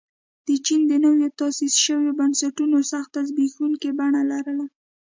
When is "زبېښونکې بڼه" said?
3.27-4.21